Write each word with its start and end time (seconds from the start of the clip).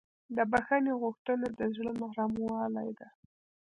د 0.35 0.37
بښنې 0.51 0.93
غوښتنه 1.01 1.47
د 1.59 1.61
زړه 1.75 1.91
نرموالی 2.01 2.89
ده. 2.99 3.07